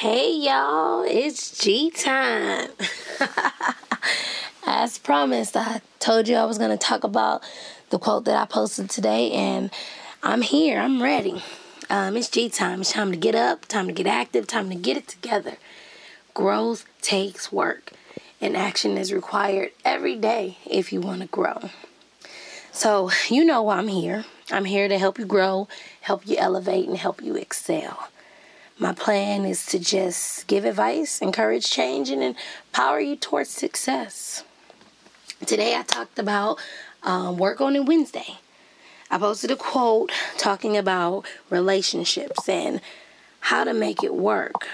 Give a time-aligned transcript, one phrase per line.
[0.00, 2.68] Hey y'all, it's G time.
[4.66, 7.42] As promised, I told you I was going to talk about
[7.88, 9.70] the quote that I posted today, and
[10.22, 10.78] I'm here.
[10.78, 11.42] I'm ready.
[11.88, 12.82] Um, it's G time.
[12.82, 15.56] It's time to get up, time to get active, time to get it together.
[16.34, 17.92] Growth takes work,
[18.38, 21.70] and action is required every day if you want to grow.
[22.70, 24.26] So, you know why I'm here.
[24.50, 25.68] I'm here to help you grow,
[26.02, 28.10] help you elevate, and help you excel.
[28.78, 34.44] My plan is to just give advice, encourage change, and empower you towards success.
[35.46, 36.58] Today I talked about
[37.02, 38.36] um, work on a Wednesday.
[39.10, 42.82] I posted a quote talking about relationships and
[43.40, 44.68] how to make it work.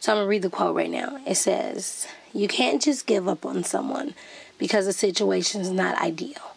[0.00, 1.20] So I'm going to read the quote right now.
[1.26, 4.14] It says, You can't just give up on someone
[4.56, 6.54] because the situation is not ideal.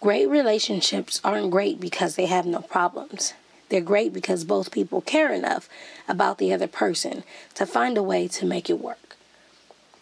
[0.00, 3.32] Great relationships aren't great because they have no problems.
[3.68, 5.68] They're great because both people care enough
[6.08, 9.16] about the other person to find a way to make it work.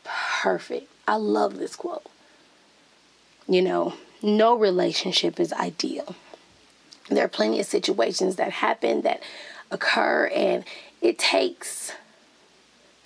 [0.04, 0.90] Perfect.
[1.08, 2.06] I love this quote.
[3.48, 6.14] You know, no relationship is ideal.
[7.08, 9.22] There are plenty of situations that happen that
[9.70, 10.64] occur, and
[11.00, 11.92] it takes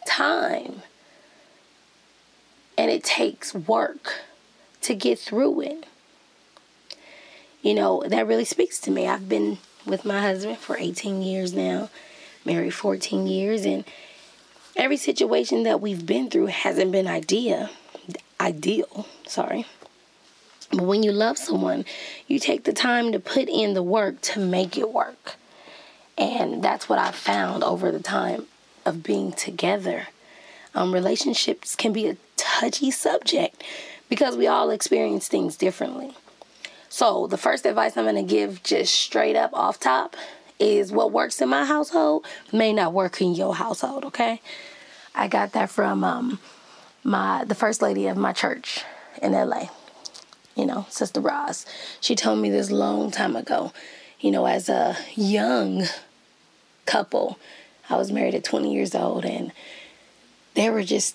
[0.07, 0.83] time
[2.79, 4.23] and it takes work
[4.81, 5.85] to get through it.
[7.61, 9.07] You know, that really speaks to me.
[9.07, 11.91] I've been with my husband for 18 years now,
[12.45, 13.85] married 14 years, and
[14.77, 17.69] every situation that we've been through hasn't been ideal.
[18.41, 19.67] Ideal, sorry.
[20.71, 21.85] But when you love someone,
[22.29, 25.37] you take the time to put in the work to make it work.
[26.17, 28.47] And that's what I've found over the time
[28.85, 30.09] of being together.
[30.75, 33.63] Um, relationships can be a touchy subject
[34.09, 36.15] because we all experience things differently.
[36.93, 40.17] So, the first advice I'm going to give just straight up off top
[40.59, 44.43] is what works in my household may not work in your household, okay?
[45.15, 46.41] I got that from um,
[47.05, 48.83] my the first lady of my church
[49.23, 49.69] in LA.
[50.57, 51.65] You know, Sister Ross.
[52.01, 53.73] She told me this long time ago.
[54.19, 55.85] You know, as a young
[56.87, 57.39] couple,
[57.89, 59.53] I was married at 20 years old and
[60.55, 61.15] there were just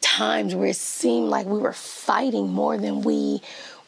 [0.00, 3.40] times where it seemed like we were fighting more than we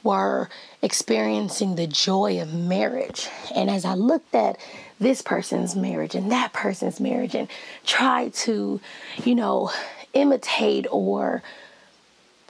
[0.03, 0.49] were
[0.81, 3.29] experiencing the joy of marriage.
[3.55, 4.59] And as I looked at
[4.99, 7.49] this person's marriage and that person's marriage and
[7.85, 8.81] tried to,
[9.25, 9.71] you know,
[10.13, 11.43] imitate or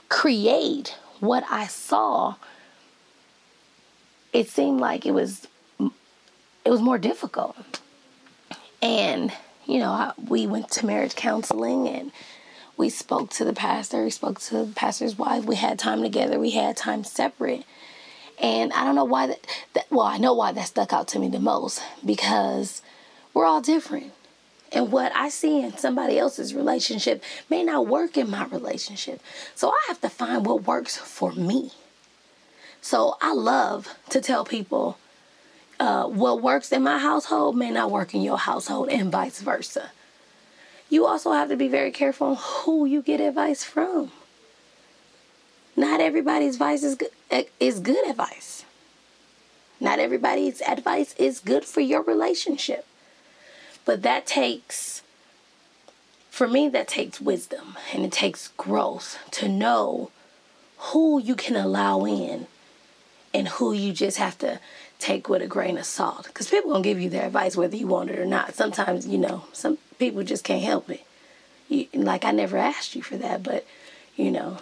[0.09, 2.35] create what I saw,
[4.31, 5.47] it seemed like it was
[6.65, 7.81] it was more difficult.
[8.81, 9.31] And
[9.65, 12.11] you know, I, we went to marriage counseling and
[12.77, 15.45] we spoke to the pastor, we spoke to the pastor's wife.
[15.45, 17.65] We had time together, we had time separate.
[18.39, 21.19] And I don't know why that, that well, I know why that stuck out to
[21.19, 22.81] me the most because
[23.33, 24.11] we're all different.
[24.71, 29.21] And what I see in somebody else's relationship may not work in my relationship.
[29.53, 31.71] So I have to find what works for me.
[32.81, 34.97] So I love to tell people
[35.79, 39.91] uh, what works in my household may not work in your household, and vice versa
[40.93, 44.11] you also have to be very careful on who you get advice from.
[45.75, 48.63] Not everybody's advice is good, eh, is good advice.
[49.79, 52.85] Not everybody's advice is good for your relationship.
[53.85, 55.01] But that takes,
[56.29, 60.11] for me, that takes wisdom and it takes growth to know
[60.77, 62.45] who you can allow in
[63.33, 64.59] and who you just have to
[64.99, 66.27] take with a grain of salt.
[66.27, 68.53] Because people gonna give you their advice whether you want it or not.
[68.53, 71.01] Sometimes, you know, some people just can't help it.
[71.69, 73.65] You, like I never asked you for that, but
[74.15, 74.57] you know,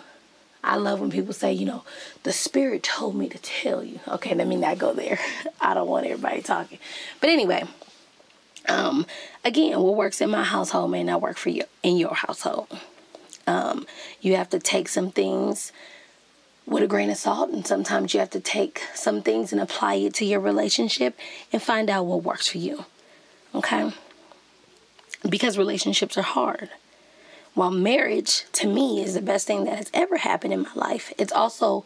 [0.63, 1.83] I love when people say, you know,
[2.21, 3.99] the spirit told me to tell you.
[4.07, 5.19] Okay, let me not go there.
[5.61, 6.77] I don't want everybody talking.
[7.19, 7.63] But anyway,
[8.69, 9.07] um,
[9.43, 12.67] again, what works in my household may not work for you in your household.
[13.47, 13.87] Um,
[14.21, 15.71] you have to take some things
[16.67, 19.95] with a grain of salt, and sometimes you have to take some things and apply
[19.95, 21.17] it to your relationship
[21.51, 22.85] and find out what works for you.
[23.55, 23.91] Okay?
[25.27, 26.69] Because relationships are hard.
[27.53, 31.13] While marriage, to me, is the best thing that has ever happened in my life,
[31.17, 31.85] it's also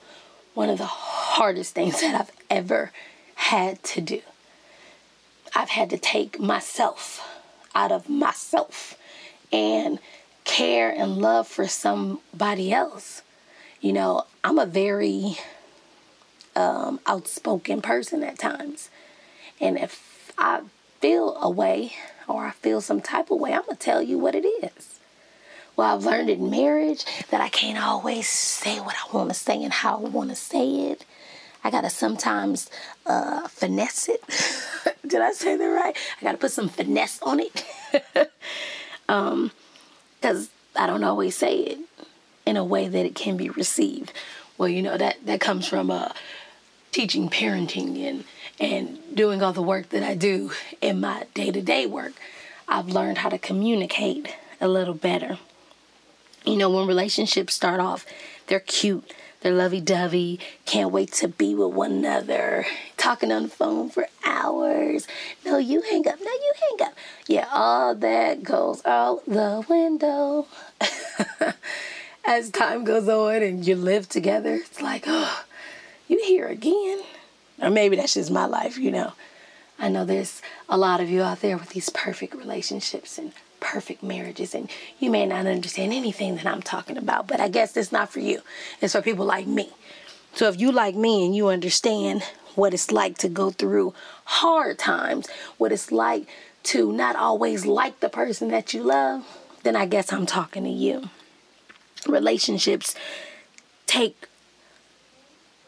[0.53, 2.91] one of the hardest things that I've ever
[3.35, 4.21] had to do.
[5.55, 7.27] I've had to take myself
[7.73, 8.97] out of myself
[9.51, 9.99] and
[10.43, 13.21] care and love for somebody else.
[13.81, 15.37] You know, I'm a very
[16.55, 18.89] um, outspoken person at times.
[19.59, 20.61] And if I
[20.99, 21.93] feel a way
[22.27, 24.99] or I feel some type of way, I'm going to tell you what it is.
[25.75, 29.61] Well, I've learned in marriage that I can't always say what I want to say
[29.61, 31.05] and how I want to say it.
[31.63, 32.69] I got to sometimes
[33.05, 34.23] uh, finesse it.
[35.07, 35.97] Did I say that right?
[36.19, 37.65] I got to put some finesse on it.
[39.07, 39.51] Um,
[40.19, 41.79] because I don't always say it
[42.45, 44.11] in a way that it can be received.
[44.57, 46.09] Well, you know that that comes from uh,
[46.91, 48.23] teaching parenting and
[48.59, 52.13] and doing all the work that I do in my day to day work.
[52.67, 55.37] I've learned how to communicate a little better.
[56.45, 58.05] You know, when relationships start off,
[58.47, 59.11] they're cute,
[59.41, 62.65] they're lovey dovey, can't wait to be with one another,
[62.97, 65.07] talking on the phone for hours.
[65.45, 66.93] No, you hang up, no, you hang up.
[67.27, 70.47] Yeah, all that goes out the window.
[72.25, 75.43] As time goes on and you live together, it's like, oh,
[76.07, 77.01] you here again.
[77.61, 79.13] Or maybe that's just my life, you know.
[79.77, 84.03] I know there's a lot of you out there with these perfect relationships and perfect
[84.03, 84.69] marriages, and
[84.99, 88.19] you may not understand anything that I'm talking about, but I guess it's not for
[88.19, 88.41] you.
[88.81, 89.69] It's for people like me.
[90.33, 92.23] So if you like me and you understand
[92.55, 93.93] what it's like to go through
[94.25, 96.27] hard times, what it's like
[96.63, 99.25] to not always like the person that you love,
[99.63, 101.09] then I guess I'm talking to you.
[102.07, 102.95] Relationships
[103.87, 104.27] take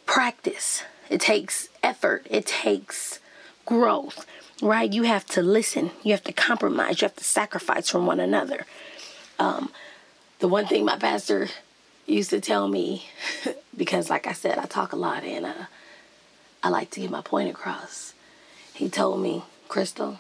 [0.06, 3.20] practice, it takes effort, it takes
[3.66, 4.26] growth,
[4.62, 4.92] right?
[4.92, 8.66] You have to listen, you have to compromise, you have to sacrifice from one another.
[9.40, 9.72] Um,
[10.40, 11.50] the one thing my pastor
[12.06, 13.06] used to tell me,
[13.78, 15.66] because like I said, I talk a lot and uh,
[16.64, 18.14] I like to get my point across.
[18.74, 20.20] He told me, Crystal,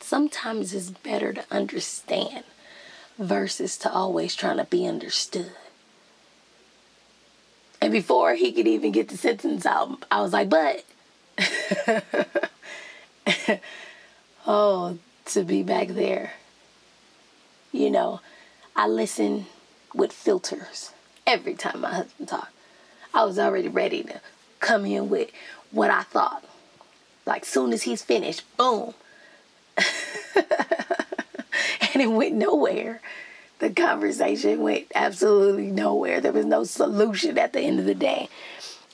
[0.00, 2.44] sometimes it's better to understand
[3.18, 5.52] versus to always trying to be understood.
[7.84, 10.86] And before he could even get the sentence out, I was like, but.
[14.46, 14.96] oh,
[15.26, 16.32] to be back there.
[17.72, 18.22] You know,
[18.74, 19.44] I listen
[19.94, 20.92] with filters
[21.26, 22.54] every time my husband talked.
[23.12, 24.18] I was already ready to
[24.60, 25.30] come in with
[25.70, 26.42] what I thought.
[27.26, 28.94] Like soon as he's finished, boom.
[29.76, 29.84] and
[31.96, 33.02] it went nowhere
[33.64, 36.20] the conversation went absolutely nowhere.
[36.20, 38.28] There was no solution at the end of the day.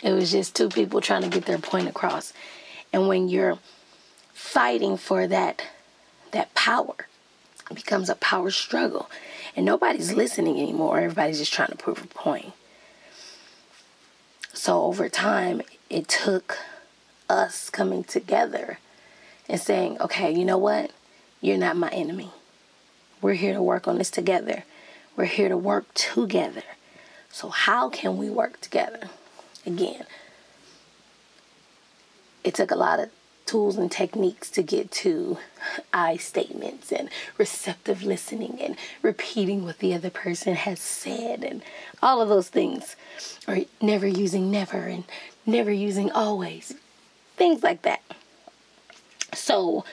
[0.00, 2.32] It was just two people trying to get their point across.
[2.93, 3.58] And when you're
[4.32, 5.64] fighting for that
[6.31, 6.94] that power,
[7.69, 9.11] it becomes a power struggle.
[9.56, 11.00] And nobody's listening anymore.
[11.00, 12.52] Everybody's just trying to prove a point.
[14.55, 16.58] So over time, it took
[17.28, 18.78] us coming together
[19.49, 20.93] and saying, okay, you know what?
[21.40, 22.31] You're not my enemy.
[23.22, 24.64] We're here to work on this together.
[25.17, 26.62] We're here to work together.
[27.31, 29.08] So, how can we work together?
[29.67, 30.05] Again,
[32.43, 33.11] it took a lot of
[33.46, 35.37] tools and techniques to get to
[35.93, 41.62] I statements and receptive listening and repeating what the other person has said and
[42.02, 42.96] all of those things.
[43.46, 45.05] Or never using never and
[45.44, 46.75] never using always.
[47.37, 48.02] Things like that.
[49.34, 49.84] So,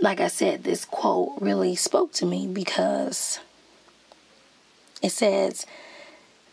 [0.00, 3.40] like I said, this quote really spoke to me because
[5.02, 5.66] it says,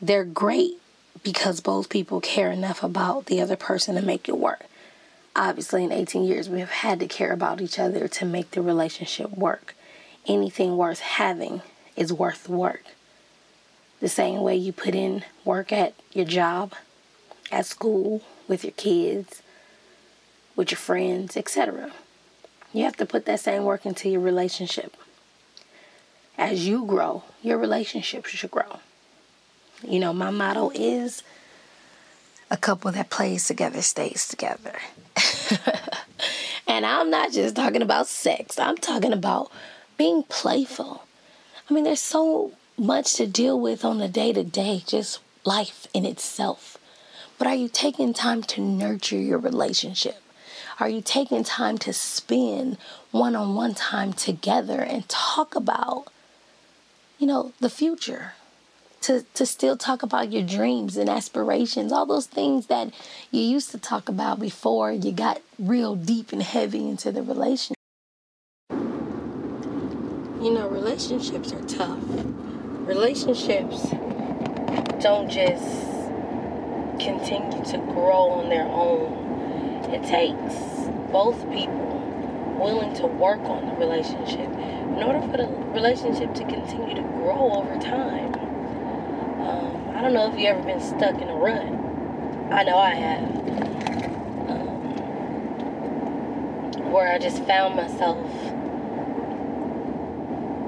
[0.01, 0.79] they're great
[1.23, 4.65] because both people care enough about the other person to make it work.
[5.35, 8.61] Obviously, in 18 years, we have had to care about each other to make the
[8.61, 9.75] relationship work.
[10.27, 11.61] Anything worth having
[11.95, 12.83] is worth the work.
[13.99, 16.73] The same way you put in work at your job,
[17.51, 19.41] at school, with your kids,
[20.55, 21.91] with your friends, etc.
[22.73, 24.97] You have to put that same work into your relationship.
[26.37, 28.79] As you grow, your relationship should grow.
[29.87, 31.21] You know, my motto is
[32.49, 34.73] a couple that plays together stays together.
[36.67, 39.51] and I'm not just talking about sex, I'm talking about
[39.97, 41.03] being playful.
[41.69, 45.85] I mean, there's so much to deal with on the day to day, just life
[45.93, 46.77] in itself.
[47.37, 50.22] But are you taking time to nurture your relationship?
[50.79, 52.77] Are you taking time to spend
[53.11, 56.07] one on one time together and talk about,
[57.19, 58.33] you know, the future?
[59.01, 62.93] To, to still talk about your dreams and aspirations, all those things that
[63.31, 67.75] you used to talk about before you got real deep and heavy into the relationship.
[68.69, 71.99] You know, relationships are tough.
[72.87, 73.89] Relationships
[75.03, 75.93] don't just
[77.03, 79.22] continue to grow on their own
[79.93, 80.55] it takes
[81.11, 81.93] both people
[82.59, 87.53] willing to work on the relationship in order for the relationship to continue to grow
[87.53, 88.33] over time.
[89.41, 91.61] Um, I don't know if you've ever been stuck in a rut.
[92.51, 93.23] I know I have.
[94.49, 94.73] Um,
[96.91, 98.17] where I just found myself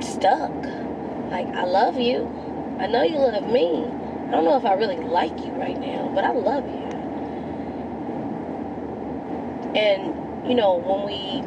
[0.03, 0.51] stuck.
[1.31, 2.27] Like, I love you.
[2.79, 3.85] I know you love me.
[4.27, 6.84] I don't know if I really like you right now, but I love you.
[9.75, 11.43] And, you know, when we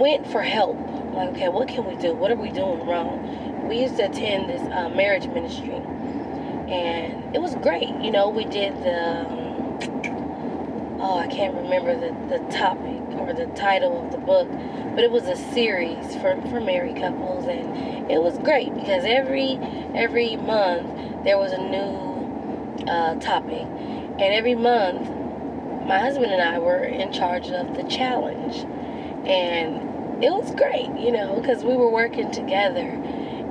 [0.00, 0.76] went for help
[1.14, 2.14] Like, okay, what can we do?
[2.14, 3.68] What are we doing wrong?
[3.68, 5.74] We used to attend this uh, marriage ministry,
[6.68, 7.90] and it was great.
[8.00, 9.26] You know, we did the.
[9.26, 9.80] Um,
[11.00, 14.48] oh, I can't remember the, the topic or the title of the book,
[14.94, 19.58] but it was a series for, for married couples, and it was great because every
[19.94, 25.08] every month there was a new uh, topic, and every month
[25.86, 28.56] my husband and I were in charge of the challenge,
[29.26, 33.00] and it was great, you know, because we were working together.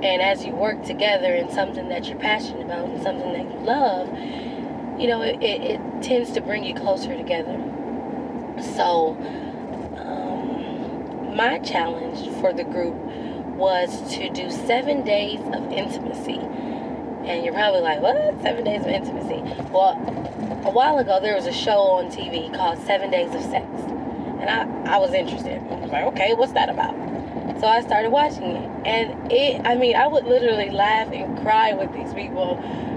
[0.04, 3.60] And as you work together in something that you're passionate about and something that you
[3.60, 4.08] love,
[5.00, 7.58] you know, it, it, it tends to bring you closer together.
[8.76, 9.16] So,
[9.98, 12.96] um, my challenge for the group
[13.56, 16.40] was to do seven days of intimacy.
[17.26, 18.42] And you're probably like, what?
[18.42, 19.42] Seven days of intimacy?
[19.72, 19.96] Well,
[20.64, 23.66] a while ago, there was a show on TV called Seven Days of Sex.
[24.40, 25.62] And I, I was interested.
[25.72, 26.96] I was like, okay, what's that about?
[27.60, 28.88] So I started watching it.
[28.88, 32.56] And it, I mean, I would literally laugh and cry with these people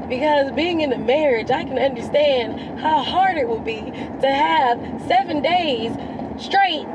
[0.09, 4.79] because being in a marriage, I can understand how hard it would be to have
[5.07, 5.93] seven days
[6.39, 6.87] straight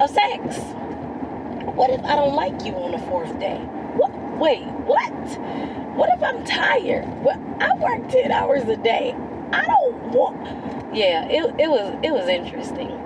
[0.00, 0.58] of sex.
[1.74, 3.58] What if I don't like you on the fourth day?
[3.96, 4.10] What?
[4.38, 5.12] Wait, what?
[5.96, 7.06] What if I'm tired?
[7.22, 9.14] Well, I work 10 hours a day.
[9.52, 9.77] I don't
[10.92, 12.98] Yeah, it, it was it was interesting.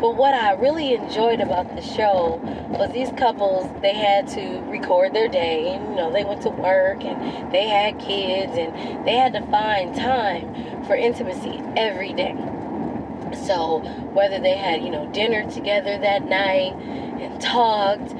[0.00, 5.14] But what I really enjoyed about the show was these couples, they had to record
[5.14, 5.72] their day.
[5.72, 9.40] And, you know, they went to work and they had kids and they had to
[9.46, 12.34] find time for intimacy every day.
[13.46, 13.78] So
[14.12, 18.12] whether they had, you know, dinner together that night and talked,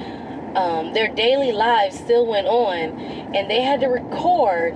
[0.56, 2.98] um, their daily lives still went on
[3.34, 4.74] and they had to record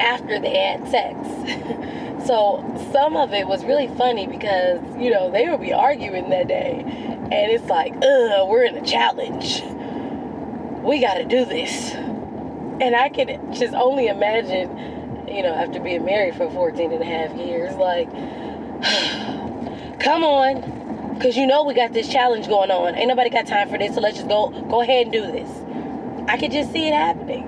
[0.00, 1.16] after they had sex.
[2.26, 2.62] So
[2.92, 6.82] some of it was really funny because, you know, they would be arguing that day.
[6.82, 9.62] And it's like, ugh, we're in a challenge.
[10.82, 11.92] We got to do this.
[12.80, 17.06] And I can just only imagine, you know, after being married for 14 and a
[17.06, 18.10] half years, like,
[20.00, 21.14] come on.
[21.14, 22.94] Because you know we got this challenge going on.
[22.94, 25.50] Ain't nobody got time for this, so let's just go go ahead and do this.
[26.28, 27.44] I could just see it happening.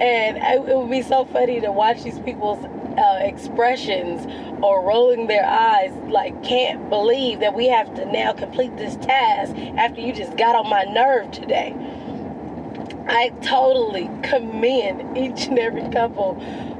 [0.00, 2.64] And it would be so funny to watch these people's
[2.98, 4.26] uh, expressions
[4.62, 9.56] or rolling their eyes like can't believe that we have to now complete this task
[9.76, 11.74] after you just got on my nerve today.
[13.06, 16.34] I totally commend each and every couple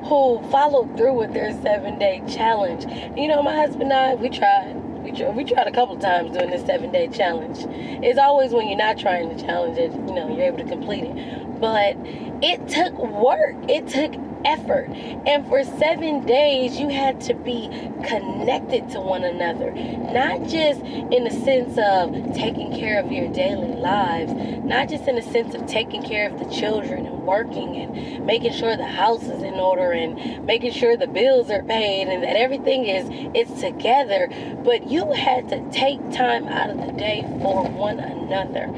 [0.04, 2.85] who followed through with their seven day challenge.
[3.16, 4.75] You know my husband and i we tried.
[5.02, 7.59] We tried, we tried a couple times doing this seven day challenge.
[8.02, 11.04] It's always when you're not trying to challenge it you know you're able to complete
[11.04, 11.61] it.
[11.61, 11.97] But
[12.42, 13.56] it took work.
[13.68, 14.88] It took effort.
[15.26, 17.68] And for seven days, you had to be
[18.06, 23.74] connected to one another, not just in the sense of taking care of your daily
[23.74, 24.32] lives,
[24.64, 28.52] not just in the sense of taking care of the children and working and making
[28.52, 32.36] sure the house is in order and making sure the bills are paid and that
[32.36, 34.28] everything is it's together,
[34.64, 38.68] but you had to take time out of the day for one another.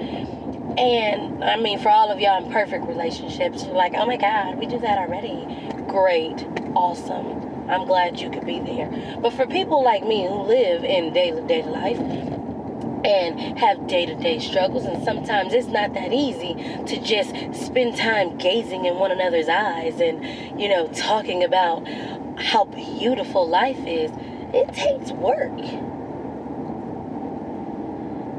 [0.79, 4.59] And I mean, for all of y'all in perfect relationships, you're like, oh my God,
[4.59, 5.47] we do that already.
[5.89, 7.71] Great, awesome.
[7.71, 9.19] I'm glad you could be there.
[9.21, 14.15] But for people like me who live in daily daily life and have day to
[14.15, 16.55] day struggles, and sometimes it's not that easy
[16.87, 21.87] to just spend time gazing in one another's eyes and, you know, talking about
[22.39, 24.11] how beautiful life is,
[24.53, 25.59] it takes work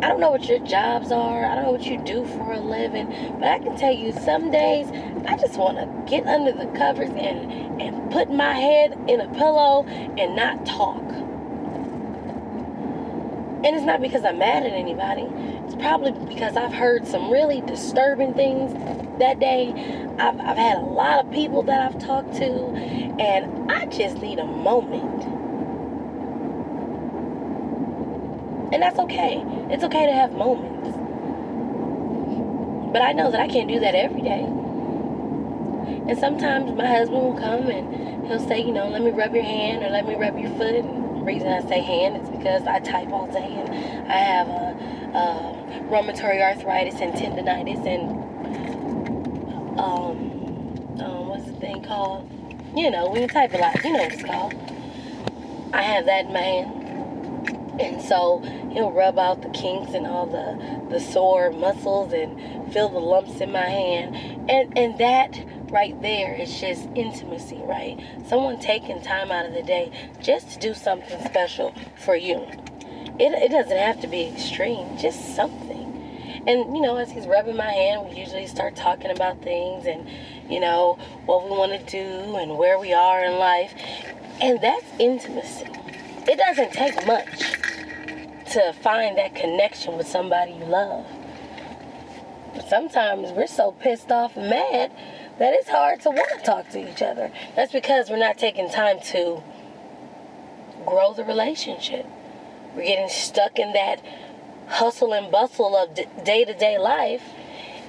[0.02, 1.44] I don't know what your jobs are.
[1.44, 3.08] I don't know what you do for a living.
[3.40, 4.88] But I can tell you some days
[5.26, 9.28] I just want to get under the covers and, and put my head in a
[9.34, 11.02] pillow and not talk.
[13.66, 15.24] And it's not because I'm mad at anybody.
[15.66, 18.74] It's probably because I've heard some really disturbing things
[19.18, 19.74] that day.
[20.20, 24.38] I've, I've had a lot of people that I've talked to, and I just need
[24.38, 25.37] a moment
[28.72, 29.44] And that's okay.
[29.70, 30.98] It's okay to have moments.
[32.92, 34.44] But I know that I can't do that every day.
[36.08, 39.44] And sometimes my husband will come and he'll say, you know, let me rub your
[39.44, 40.76] hand or let me rub your foot.
[40.76, 44.48] And the reason I say hand is because I type all day and I have
[44.48, 48.28] a, a rheumatoid arthritis and tendonitis and
[49.80, 52.30] um, um, what's the thing called?
[52.76, 54.54] You know, when you type a lot, you know what it's called.
[55.74, 56.77] I have that in my hand.
[57.80, 58.40] And so
[58.72, 63.40] he'll rub out the kinks and all the, the sore muscles and feel the lumps
[63.40, 64.16] in my hand.
[64.50, 65.38] And and that
[65.70, 67.98] right there is just intimacy, right?
[68.28, 69.92] Someone taking time out of the day
[70.22, 72.48] just to do something special for you.
[73.20, 75.86] It, it doesn't have to be extreme, just something.
[76.48, 80.08] And, you know, as he's rubbing my hand, we usually start talking about things and,
[80.50, 83.74] you know, what we want to do and where we are in life.
[84.40, 85.66] And that's intimacy.
[86.26, 87.57] It doesn't take much
[88.52, 91.06] to find that connection with somebody you love.
[92.56, 94.92] But sometimes we're so pissed off and mad
[95.40, 97.32] that it's hard to want to talk to each other.
[97.56, 99.44] That's because we're not taking time to
[100.86, 102.06] grow the relationship.
[102.76, 104.04] We're getting stuck in that
[104.68, 107.24] hustle and bustle of day to day life,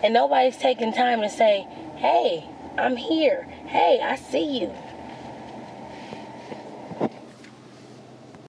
[0.02, 3.42] and nobody's taking time to say, hey, I'm here.
[3.66, 4.74] Hey, I see you.